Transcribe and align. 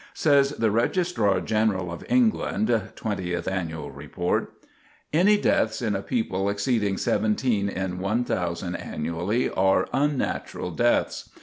Says 0.15 0.49
the 0.57 0.71
Registrar 0.71 1.41
General 1.41 1.91
of 1.91 2.03
England 2.09 2.91
(Twentieth 2.95 3.47
Annual 3.47 3.91
Report): 3.91 4.51
"Any 5.13 5.37
deaths 5.39 5.79
in 5.79 5.95
a 5.95 6.01
people 6.01 6.49
exceeding 6.49 6.97
17 6.97 7.69
in 7.69 7.99
1,000 7.99 8.75
annually 8.77 9.51
are 9.51 9.87
unnatural 9.93 10.71
deaths. 10.71 11.29